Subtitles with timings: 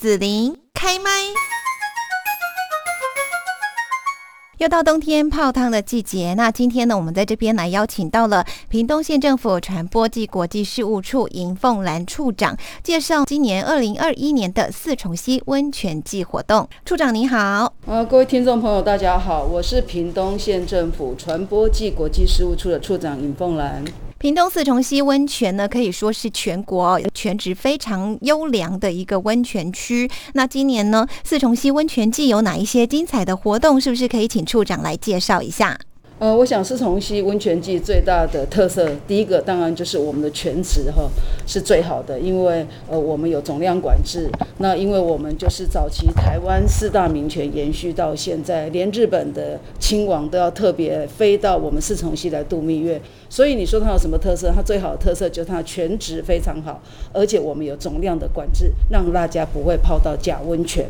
[0.00, 1.10] 紫琳开麦。
[4.56, 16.66] 又到冬天泡汤的季节，那今天呢，我们在这边来邀请到了屏东县政府传播暨国际事务处尹凤兰处长，介绍今年二零二一年的四重溪温泉季活动。
[16.86, 23.84] 处长你好，呃，各位听众朋友大家好，我是屏东县政府传播暨国际事务处的处长尹凤兰。
[24.20, 30.10] 屏东四重溪温泉呢，可以说是全国全职非常优良的一个温泉区。
[30.34, 33.80] 那今年呢，四重溪温泉季有哪一些精彩的活动？
[33.80, 35.78] 是不是可以请处长来介绍一下？
[36.20, 41.08] 呃，我想四重溪温泉季最大的特色，第一个当然就是我们的泉池哈
[41.46, 44.28] 是最好的，因为呃我们有总量管制。
[44.58, 53.00] 那因为我们就是早期台湾四大名泉延续到现在，连日本的亲王都要特别飞到我们四重溪来度蜜月。
[53.30, 54.52] 所以你说它有什么特色？
[54.54, 56.82] 它最好的特色就是它泉质非常好，
[57.14, 60.84] 而且我们有总量的管制，让大家不会泡到假温泉。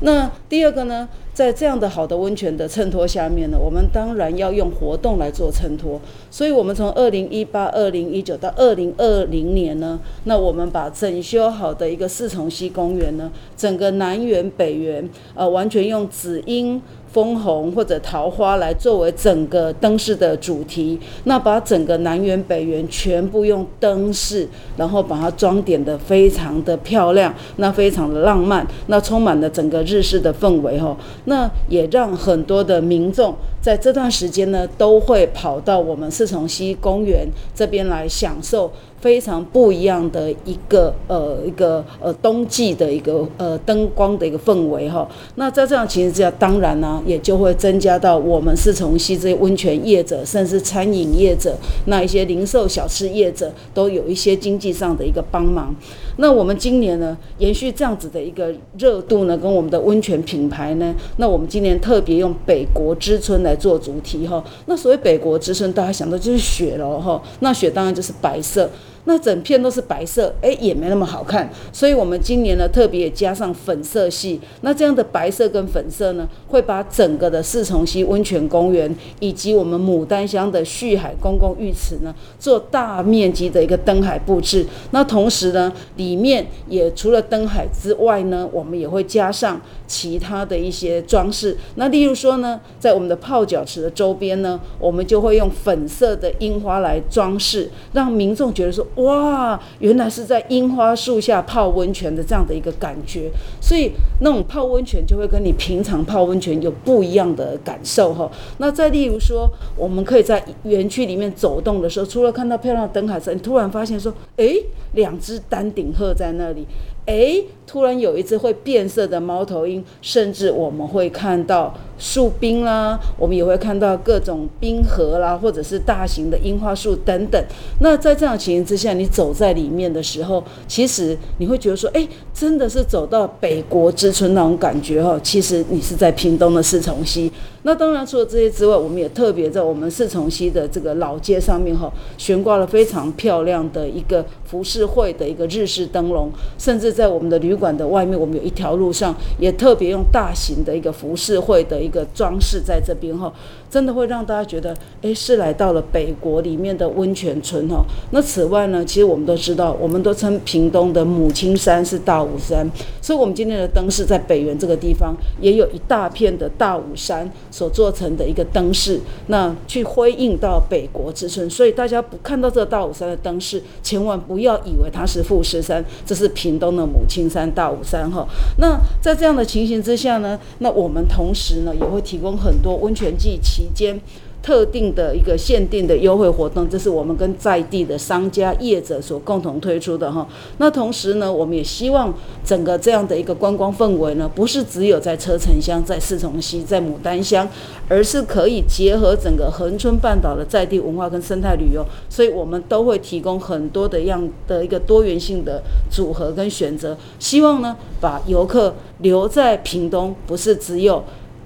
[0.00, 6.00] 那第二个呢，在这样的好的温泉的衬托下面呢，我们当然要用活动来做衬托。
[6.30, 16.80] 所以，我们从二零一八、二零一九到二零二零年呢，那我们把整修好的一个四重溪公园呢，整个南园、北园，呃，完全用紫英。
[17.14, 38.72] 枫红或者桃花来作为整个灯饰的主题，那把整个南园北园全部用灯饰，然后把它装点的非常的漂亮，那非常的浪漫，那充满了整个日式的氛围哈，那也让很多的民众在这段时间呢，都会跑到我们四重溪公园这边来享受。
[39.04, 55.76] 非常不一样的一个呃一个呃冬季的一个呃灯光的一个氛围哈，那在这样情形之下，当然呢也就会增加到我们四重溪这些温泉业者，甚至餐饮业者，那一些零售小吃业者都有一些经济上的一个帮忙。
[56.16, 64.42] 那我们今年呢，延续这样子的一个热度呢，跟我们的温泉品牌呢，那我们今年特别用北国之春来做主题哈。
[64.64, 68.70] 那所谓北国之春，大家想到就是雪了哈，那雪当然就是白色。
[69.06, 71.50] 那整片都是白色，哎，也没那么好看。
[71.72, 74.40] 所以，我们今年呢，特别加上粉色系。
[74.62, 84.64] 那这样的白色跟粉色呢，会把整个的四重溪温泉公园以及我们牡丹乡的旭海公共浴池呢，做大面积的一个灯海布置。
[84.92, 91.54] 那同时呢，里面也除了灯海之外呢，我们也会加上其他的一些装饰。
[91.74, 98.86] 那例如说呢，在我们的泡脚池的周边呢，我们就会用粉色的樱花来装饰，让民众觉得说。
[98.96, 103.90] 哇，原来是在樱花树下泡温泉的这样的一个感觉，所以
[104.20, 108.30] 那种泡温泉就会跟你平常泡温泉有不一样的感受哈。
[108.58, 114.54] 那再例如说，我们可以在园区里面走动的时候，除了看到漂亮的灯海之外，你突然发现说，哎，
[114.92, 116.66] 两只丹顶鹤在那里。
[117.06, 127.44] 哎，突然有一只会变色的猫头鹰，甚至我们会看到树冰啦，我们也会看到各种冰河啦，或者是大型的樱花树等等。
[127.80, 135.20] 那在这样情形之下，你走在里面的时候，其实你会觉得说，哎，真的是走到北国之春那种感觉哈。
[135.22, 137.30] 其实你是在屏东的四重溪。
[137.66, 153.32] 那当然除了这些之外，我们也特别在我们四重溪的这个老街上面哈，悬挂了非常漂亮的一个浮世绘的一个日式灯笼，甚至在我们的旅馆的外面，我们有一条路上也特别用大型的一个浮世绘的一个装饰在这边哈，
[153.74, 157.84] 真的会让大家觉得，哎，是来到了北国里面的温泉村哈。
[158.12, 162.64] 那此外呢，其实我们都知道，我们都称屏东的母亲山是大武山，
[163.02, 167.28] 所以我们今天的灯饰在北园这个地方也有一大片的大武山。
[167.50, 178.26] 所做成的一个灯饰，那去辉映到北国之春，所以大家不看到这个大武山的灯饰，千万不要以为它是富士山，这是屏东的母亲山大武山哈。
[178.58, 183.98] 那在这样的情形之下呢，那我们同时呢也会提供很多温泉季期期间。
[184.44, 190.28] 特定的一个限定的优惠活动，这是我们跟在地的商家业者所共同推出的哈。
[190.58, 192.12] 那同时呢，我们也希望
[192.44, 197.48] 整个这样的一个观光氛围呢，不是只有在车城乡、在四重溪、在牡丹乡，
[197.88, 201.82] 而是可以结合整个恒春半岛的在地文化跟生态旅游。
[202.10, 211.02] 所以我们都会提供很多的样的一个多元性的组合跟选择，希望呢，把游客留在屏东，不是只有。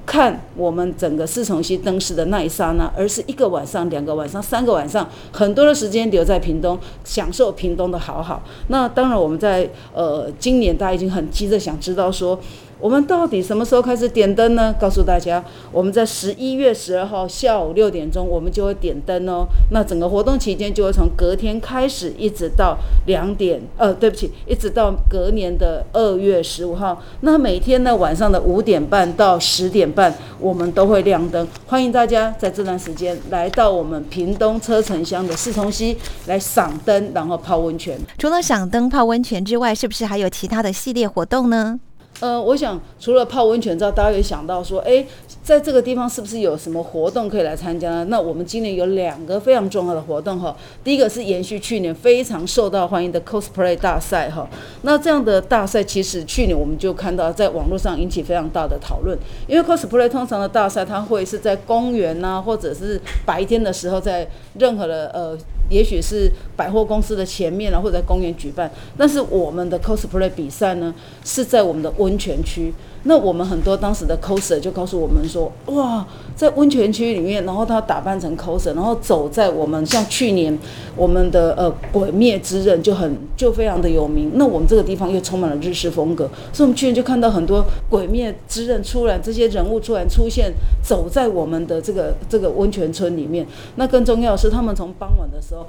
[0.09, 8.43] 看我们整个四重溪灯饰的那一刹那，而是一个晚上、两个晚上、三个晚上，很多的时间留在屏东，享受屏东的好好。
[8.69, 12.41] 那当然，我们在呃今年大家已经很急着想知道说。
[12.81, 14.73] 我们到底什么时候开始点灯呢？
[14.79, 19.47] 告诉大家，我们在十一月十二号下午六点钟，我们就会点灯哦。
[19.73, 27.03] 那整个活动期间就会从隔天开始，一直到两点，呃，对不起，一直到隔年的二月十五号。
[27.23, 31.47] 那每天呢晚上的五点半到十点半，我们都会亮灯。
[31.67, 35.97] 欢迎大家在这段时间来到我们屏东车城乡的四重溪
[36.27, 37.99] 来赏灯，然后泡温泉。
[38.17, 41.81] 除了赏灯泡温泉之外，是不是还有其他的系列活动呢？
[42.21, 45.07] 呃，我想除了泡温泉之后，大家也想到说，哎，
[45.43, 48.07] 在这个地方是不是有什么活动可以来参加呢？
[48.09, 50.57] 那我们今年有两个非常重要的活动哈。
[50.83, 54.49] 第一个是延续去年非常受到欢迎的 cosplay 大赛哈。
[54.83, 59.17] 那这样的大赛其实去年我们就看到在网络上引起非常大的讨论，
[59.47, 64.29] 因为 cosplay 通常的大赛它会是在公园呐，或者是白天的时候在
[64.59, 65.39] 任何的呃。
[65.69, 68.71] 也许是百货公司的前面啊，或者在公园举办。
[68.97, 70.95] 但是我们的 cosplay 比赛呢，
[71.25, 72.73] 是在我们的温泉区。
[73.09, 76.07] 那我们很多当时的 coser 就告诉我们说，哇，
[76.37, 80.57] 在温泉区里面，然后他打扮成 coser，然后走在我们像去年
[80.95, 84.33] 我们的呃鬼灭之刃就很就非常的有名。
[84.35, 90.53] 那我们这个地方又充满了日式风格，所以我们去年就看到很多鬼灭之刃出来，这些人物突然出现，
[90.83, 93.47] 走在我们的这个这个温泉村里面。
[93.77, 95.67] 那更重要的是，他们从傍晚的时候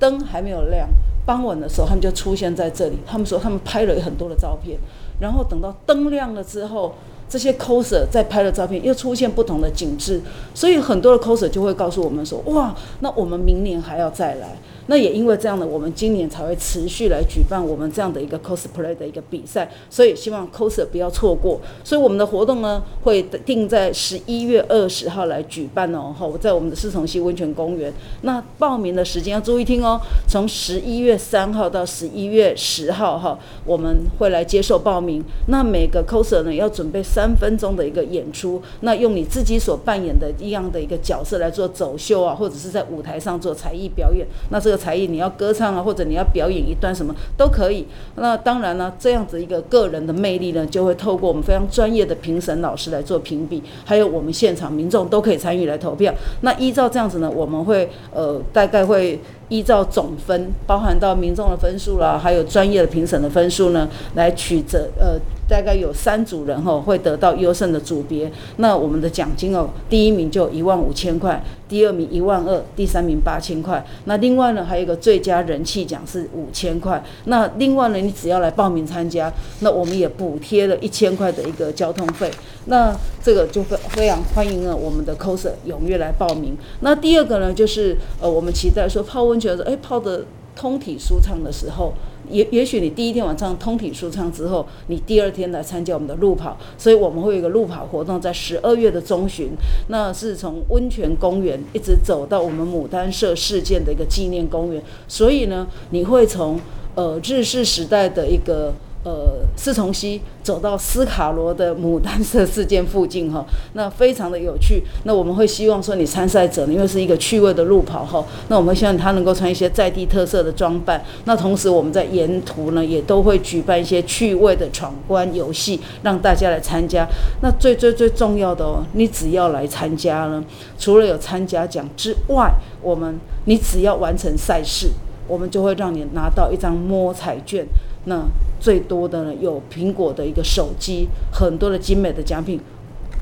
[0.00, 0.88] 灯还没有亮，
[1.24, 2.98] 傍晚的时候他们就出现在这里。
[3.06, 4.76] 他们说他们拍了很多的照片。
[5.22, 6.96] 然后等到灯亮了之后，
[7.32, 10.20] 这些 coser 在拍的照片又出现不同的景致，
[10.52, 14.48] 所以很多的 coser 就会告诉我们说：哇，那我们明年还要再来。
[14.88, 21.58] 那也因为这样的，我们今年才会持续来举办我们这样的一个 cosplay 的一个比赛，所以希望 coser 不要错过。
[21.84, 27.92] 所以我们的活动呢，会定在十一月二十号来举办哦，哈，在我们的四重溪温泉公园。
[28.22, 35.24] 那报名的时间要注意听哦，从十一月三号到十一月十号，哈，我们会来接受报名。
[35.46, 44.26] 那每个 coser 呢，要准备三三分钟的一个演出，那用你自己所扮演的一样的一个角色来做走秀啊，或者是在舞台上做才艺表演。
[44.50, 47.86] 那这个才艺，你要歌唱啊，或者你要表演一段什么都可以。
[48.16, 56.12] 那当然呢，这样子一个个人的魅力呢，就会透过我们非常专业的评审老师来做评比，还有我们现场民众都可以参与来投票。
[56.40, 59.20] 那依照这样子呢，我们会呃大概会
[59.52, 65.20] 依照总分，包含到民众的分数啦，还有专业的评审的分数呢，来取择呃。
[65.48, 73.82] 大概有三组人吼会得到优胜的组别，那我们的奖金哦，第一名就一万五千块，第二名一万二，第三名八千块。
[74.04, 77.02] 那另外呢，还有一个最佳人气奖是五千块。
[77.24, 82.30] 那另外呢，你只要来报名参加，那我们也补贴了一千块的一个交通费。
[82.66, 86.54] 那这个就非非常欢迎了，我们的 coser 踊跃来报名。
[86.80, 91.94] 那第二个呢，就是呃，我们期待说泡温泉的时候，哎，泡的通体舒畅的时候。
[92.30, 99.50] 也也许你第一天晚上通体舒畅之后，你第二天来参加我们的路跑，所以我们会有一个路跑活动，在十二月的中旬，
[99.88, 106.60] 那是从温泉公园一直走到我们牡丹社事件的一个纪念公园，所以呢，你会从
[106.94, 108.72] 呃日式时代的一个。
[109.04, 113.44] 呃，四重溪走到斯卡罗的牡丹社事件附近哈，
[113.74, 114.84] 那非常的有趣。
[115.02, 121.04] 那我们会希望说，你参赛者呢，因为是一个趣味的路跑哈，那我们希望他能够穿一些在地特色的装扮。
[121.24, 127.04] 那同时，我们在沿途呢，也都会举办一些趣味的闯关游戏，让大家来参加。
[127.40, 130.44] 那最最最重要的哦，你只要来参加呢，
[130.78, 134.90] 除了有参加奖之外，我们你只要完成赛事，
[135.26, 137.66] 我们就会让你拿到一张摸彩券。
[138.04, 138.24] 那
[138.60, 142.60] 最多的呢，有苹果的一个手机，很多的精美的奖品。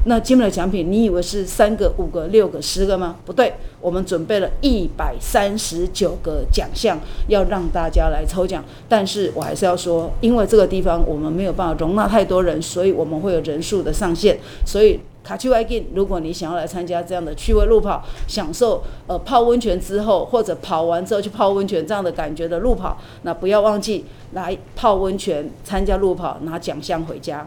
[0.07, 3.17] 那精美的奖品，你以为是三个、五个、六个、十个吗？
[3.27, 3.53] 不对，
[3.83, 8.65] 我们准备了一百三十九个奖项，要让大家来抽奖。
[8.89, 14.39] 但是我还是要说，因为这个地方我们没有办法容纳太多人，所以我们会有人数的上限。
[14.65, 27.47] 所以卡丘外进，如果你想要来参加这样的趣味路跑，享受呃泡温泉之后，或者跑完之后去泡温泉这样的感觉的路跑，那不要忘记来泡温泉，参加路跑，拿奖项回家。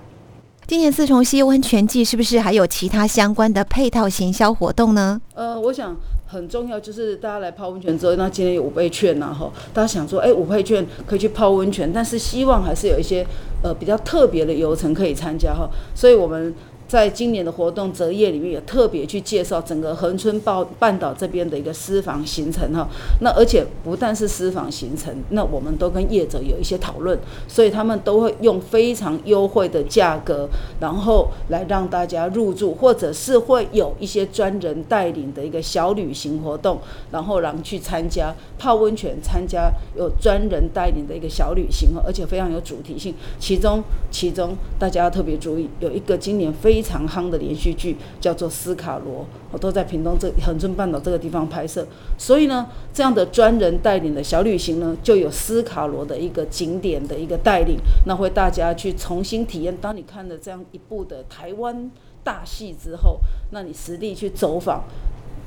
[0.68, 5.20] 今年四重溪温泉季是不是还有其他相关的配套行销活动呢？
[5.34, 13.26] 呃，我想很重要就是大家来泡温泉之后，那今天有五倍券呐，哈，大家想说，哎，五倍券可以去泡温泉，但是希望还是有一些
[13.62, 16.54] 呃比较特别的游程可以参加哈，所以我们。
[16.94, 22.88] 在今年的活动择业里面也特别去介绍整个恒春半半岛这边的一个私房行程哈。
[23.22, 30.48] 那而且不但是私房行程，那我们都跟业者有一些讨论，所以他们都会用非常优惠的价格，
[30.80, 36.78] 然后来让大家入住，或者是会有一些专人带领的一个小旅行活动，
[37.10, 43.16] 然后让去参加泡温泉，参加有专人带领的一个小旅行而且非常有主题性。
[43.40, 49.22] 其中其中大家要特别注意，有一个今年非常夯的连续剧叫做《斯卡罗》，
[49.52, 51.88] 我都在屏东这恒春半岛这个地方拍摄，
[52.18, 59.76] 所以呢，这样的专人带领的小旅行呢，就有斯卡罗的一个景点的一个带领，那会大家去重新体验。
[59.78, 61.90] 当你看了这样一部的台湾
[62.24, 63.20] 大戏之后，
[63.52, 64.84] 那你实地去走访。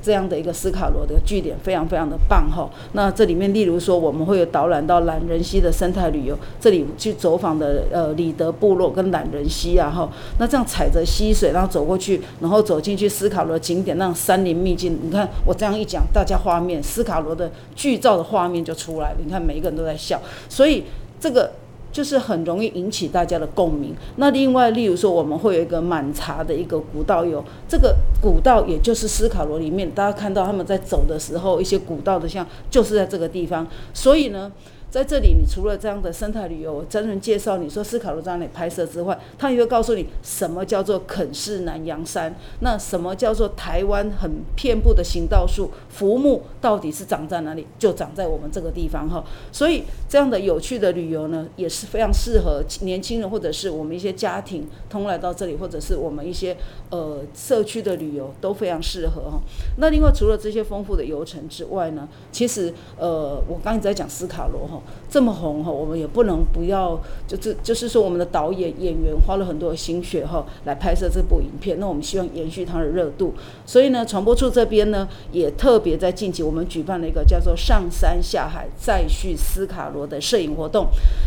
[0.03, 2.69] 这样的一个斯卡罗的据点非常非常的棒哈。
[2.93, 10.09] 那这里面，例如说，我们会有导览到懒人溪的生态旅游，这里去走访的呃里德部落跟懒人溪啊哈。
[10.39, 14.99] 那这样踩着溪水，然后走过去，然后走进去斯卡罗景点，那种山林秘境。
[15.03, 19.17] 你看我这样一讲，大家画面斯卡罗的剧照的画面就出来了。
[19.25, 20.85] 你看每一个人都在笑，所以
[21.21, 21.51] 这个。
[21.97, 23.95] 就是很容易引起大家的共鸣。
[24.17, 33.67] 那另外，例如说，我们会有一个满茶的一个古道游，这个古道也就是斯卡罗里面，大家看到他们在走的时候，一些古道的像就是在这个地方。
[33.95, 34.53] 所以呢。
[34.97, 47.67] 在这里，你除了这样的生态旅游真人介绍，你说斯卡罗在那里拍摄之外，他也会告诉你什么叫做肯氏南洋山，那什么叫做台湾很遍布的行道树，浮木到底是长在哪里？
[47.79, 49.23] 就长在我们这个地方哈。
[49.53, 56.57] 所以这样的有趣的旅游呢，也是非常适合年轻人或者是我们一些家庭通来到这里，或者是我们一些
[56.89, 59.43] 呃社区的旅游都非常适合哈。
[59.77, 64.83] 那另外除了这些丰富的游程之外呢，其实呃我刚才在讲斯卡罗哈。
[65.09, 71.79] 这么红哈，我们也不能不要，就是就是说，我们的导演演员花了很多的心血哈，来拍摄这部影片。
[71.79, 80.87] 那我们希望延续它的热度，所以呢，传播处这边呢，也特别在近期，我们举办了一个叫做“上山下海再续斯卡罗”的摄影活动。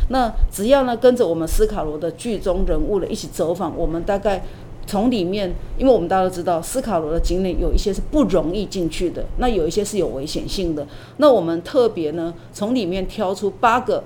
[0.10, 4.44] 那只要呢，跟着我们斯卡罗的剧中人物呢一起走访，我们大概。
[4.90, 10.88] 从里面，因为我们大家都知道，斯卡罗的景点有一些是不容易进去的，那有一些是有危险性的。
[11.18, 14.04] 那我们特别呢，从里面挑出八个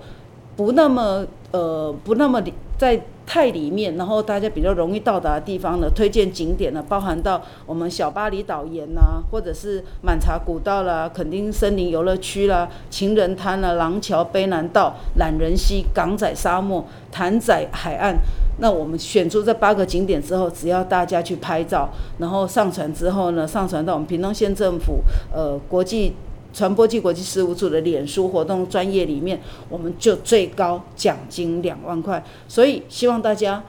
[0.57, 2.43] 不那么呃不那么
[2.77, 18.17] 在太里面，然后大家比较容易到达的地方呢，推荐景点呢，包含到我们小巴厘岛岩呐，或者是满茶古道啦、垦丁森林游乐区啦、情人滩啦、廊桥卑南道、懒人溪、港仔沙漠、潭仔海岸。
[18.59, 21.89] 那我们选出这八个景点之后，只要大家去拍照，
[22.19, 25.01] 然后上传之后呢，上传到我们屏东县政府
[25.33, 26.13] 呃国际
[26.53, 32.23] 传播暨国际事务处的脸书活动专业里面，我们就最高奖金两万块。
[32.47, 33.61] 所以希望大家。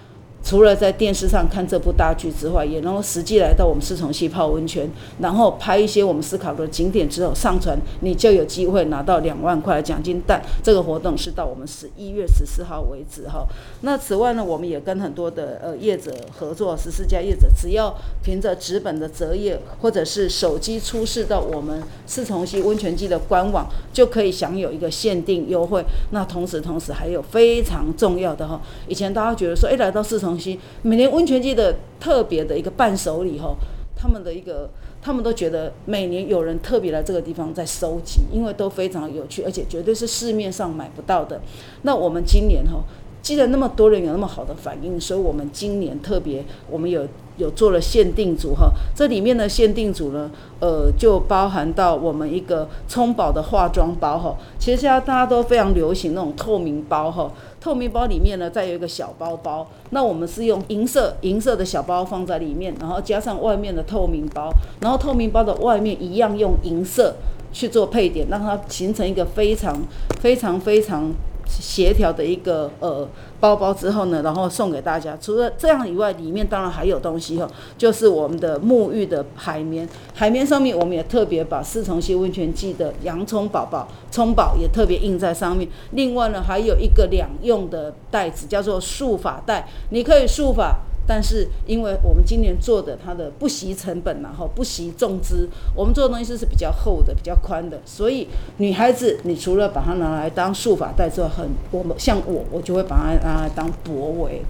[0.44, 4.86] 除了在电视上看这部大剧之外，也能够实际来到我们四重溪泡温泉，
[5.18, 10.22] 然后拍一些我们思考的景点之后上传，你就有机会拿到两万块奖金。
[10.26, 13.46] 但这个活动是到我们十一月十四号为止哈。
[13.80, 25.82] 那此外呢，我们也跟很多的呃业者合作，十四家业者，只要凭着纸本的折页或者是手机出示到我们四重溪温泉季的官网，就可以享有一个限定优惠。
[26.10, 30.33] 那同时同时还有非常重要的哈，以前大家觉得说，哎，来到四重。
[30.34, 33.54] 东西，每年温泉季的特别的一个伴手礼哈，
[33.94, 34.68] 他们的一个，
[35.00, 41.40] 他们都觉得每年有人特别来这个地方在收集，因为都非常有趣，而且绝对是市面上买不到的。
[41.82, 42.82] 那我们今年哈，
[43.22, 47.06] 既然那么多人有那么好的反应，所以我们今年特别，我们有。
[47.36, 54.36] 有做了限定组哈，这里面的限定组呢，呃，就包含到我们一个充宝的化妆包哈。
[54.58, 64.50] 其实现在大家都非常流行那种透明包哈，透明包里面呢再有一个小包包，那我们是用银色银色的小包放在里面，然后加上外面的透明包，
[64.80, 67.14] 然后透明包的外面一样用银色
[67.52, 69.76] 去做配点，让它形成一个非常
[70.20, 71.12] 非常非常。
[71.46, 73.08] 协调的一个呃
[73.40, 75.16] 包包之后呢，然后送给大家。
[75.20, 79.88] 除了这样以外，里面当然还有东西哈，就是我们的沐浴的海绵。
[80.14, 85.68] 海绵上面我们也特别把四重溪温泉记的洋葱宝宝葱宝也特别印在上面。
[85.92, 90.76] 另外呢，还有一个两用的袋子，叫做束发袋，你可以束发。
[91.06, 104.42] 但是，因为我们今年做的它的不惜成本，然后不惜重资，我们做的东西是比较厚的、比较宽的，所以女孩子，你除了把它拿来当束发带之外，很我们像我，我就会把它拿来当脖围，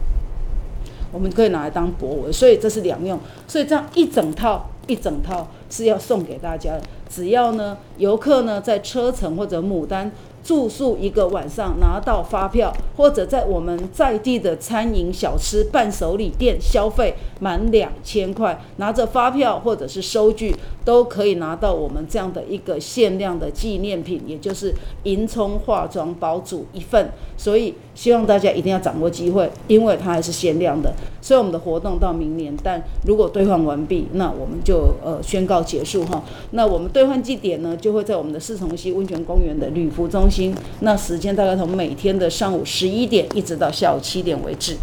[1.12, 3.18] 我们可以拿来当脖围，所以这是两用，
[3.48, 6.82] 所以这样一整套一整套是要送给大家的。
[7.08, 10.12] 只要呢，游客呢在车程或者牡丹。
[10.44, 24.74] 住宿一个晚上拿到发票，或者在我们在地的餐饮小吃伴手礼店消费满两千块，拿着发票或者是收据，都可以拿到我们这样的一个限量的纪念品，也就是
[25.04, 27.10] 银葱化妆包组一份。
[27.38, 30.92] 所以希望大家一定要掌握机会，因为它还是限量的。
[31.22, 36.22] 所以我们的活动到明年，但如果兑换完毕，那我们就呃宣告结束哈。
[36.50, 40.54] 那我们兑换地点呢，就会在我们的四重溪温泉公园的旅服中心。
[40.80, 44.76] 那时间大概从每天的上午十一点一直到下午七点为止。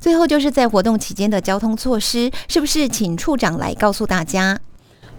[0.00, 4.58] 最后就是在活动期间的交通措施，是不是请处长来告诉大家？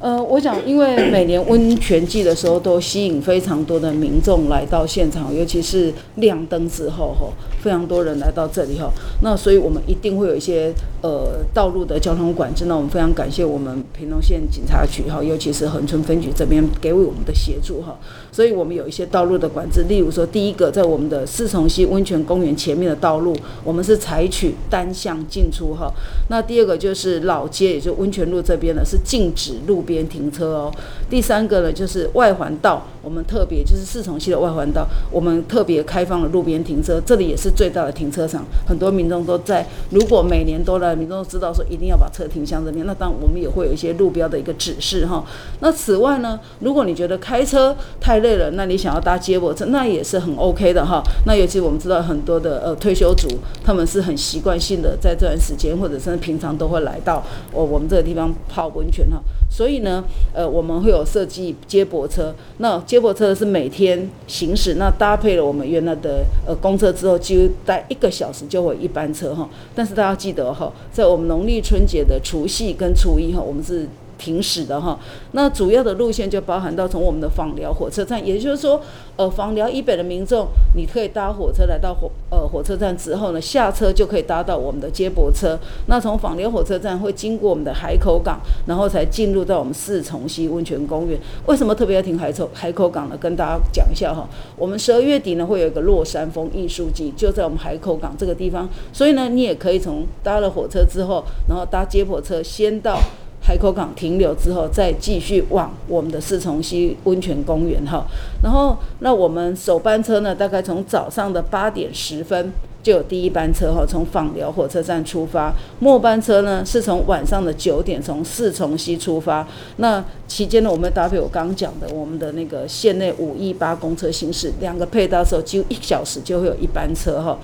[0.01, 7.27] 呃，我想，因为每年温泉季的时候，都吸引非常多的民众来到现场，尤其是亮灯之后，哈，
[7.62, 8.89] 非常多人来到这里，哈。
[9.22, 12.63] 那所以我们一定会有一些呃道路的交通管制。
[12.63, 18.00] 那我们非常感谢我们平东县警察局，哈，尤其是恒春分局这边给予我们的协助，哈。
[18.32, 25.91] 所以我们有一些道路的管制，例如说，第一个在我们的四重溪温泉公园前面的道路，我们是采取单向进出，哈。
[26.29, 29.84] 那第二个就是老街，也就温泉路这边呢，是禁止路。
[29.89, 30.72] 边停车哦。
[31.10, 39.65] 第三个呢，就是外环道，我们特别就是四重溪的外环道，我们特别开放了路边停车，这里也是最大的停车场，很多民众都在。
[39.89, 45.25] 如果每年都来，民众都知道说一定要把车停向这边，那当然我们也会有一些路标的一个指示哈。
[45.62, 51.01] 那此外呢，如果你觉得开车太累了，那你想要搭接驳车，那也是很 OK 的哈。
[51.25, 53.27] 那尤其我们知道很多的呃退休族，
[53.63, 59.19] 他们是很习惯性的在这段时间或者是平常都会来到我我们这个地方泡温泉哈。
[59.50, 60.03] 所以呢，
[60.34, 62.34] 呃，我们会有设计接驳车。
[62.60, 69.50] 那接驳车是每天行驶，那搭配了我们原来的呃公车之后，几乎待一个小时就会一班车哈。
[69.75, 73.88] 但是大家记得哈，在我们农历春节的除夕跟初一哈，我们是。
[74.20, 75.00] 停驶的哈，
[75.32, 78.80] 那主要的路线就包含到从我们的访寮火车站，也就是说，
[79.16, 80.46] 呃，访寮以北的民众，
[80.76, 85.58] 你可以搭火车来到火呃火车站之后呢，下车就可以搭到我们的接驳车。
[85.88, 91.18] 那从访寮火车站会经过我们的海口港，然后才进入到我们四重溪温泉公园。
[91.46, 93.18] 为什么特别要停海口海口港呢？
[93.18, 103.00] 跟大家讲一下哈，我们十二月底呢会有一个落山风艺术季，就在我们海口港这个地方，所以呢，你也可以从搭了火车之后，然后搭接驳车先到。
[103.41, 108.05] 海口港停留之后，再继续往我们的四重溪温泉公园哈。
[108.43, 112.51] 然后，那我们首班车呢，大概从早上的八点十分
[112.84, 115.51] 就有第一班车哈，从访寮火车站出发。
[115.79, 119.48] 末班车呢，是从晚上的九点从四重溪出发。
[119.77, 127.39] 那期间呢，我们搭配我刚讲的我们的那个县内五一八公车行驶，两个配搭时候，几乎一小时就会有一班车哈。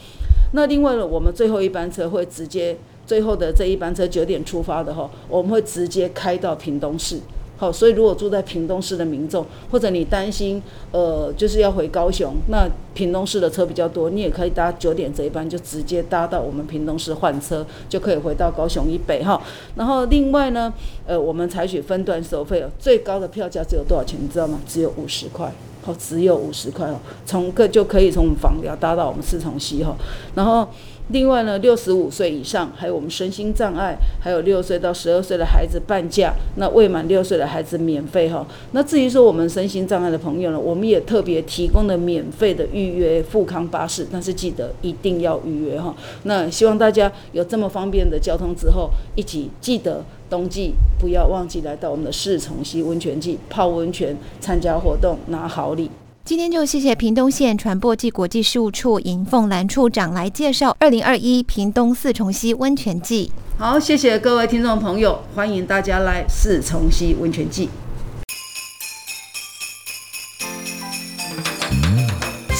[0.53, 2.77] 那另外呢，我们最后一班车会直接。
[3.05, 7.19] 最后的这一班车九点出发的哈，我们会直接开到屏东市。
[7.57, 19.41] 好，所以如果住在屏东市的民众，或者你担心呃就是要回高雄，那屏东市的车比较多，你也可以搭九点这一班，就直接搭到我们屏东市换车，就可以回到高雄以北哈。
[19.75, 20.73] 然后另外呢，
[21.07, 24.19] 呃，我们采取分段收费哦，最高的票价只有多少钱？
[24.21, 24.59] 你知道吗？
[24.67, 25.49] 只有五十块。
[25.85, 29.95] 哦，只有五十块哦，从个就可以从我们访寮搭到我们四重溪哈。
[30.33, 30.67] 然后
[31.09, 38.45] 另外呢，六十五岁以上，还有我们身心障碍，还有六岁到十二岁的孩子半价，那未满六岁的孩子免费哈。
[38.71, 45.95] 那至于说我们身心障碍的朋友呢，我们也特别提供了免费的预约富康巴士，但是记得一定要预约哈。
[46.23, 50.03] 那希望大家有这么方便的交通之后，一起记得。
[50.27, 55.87] 冬季不要忘记来到我们的四重溪温泉季泡温泉，参加活动拿好礼。
[56.25, 63.31] 今天就谢谢屏东县传播暨国际事务处尹凤兰处长来介绍二零二一屏东四重溪温泉季。
[63.59, 67.69] 好，谢谢各位听众朋友，欢迎大家来四重溪温泉季。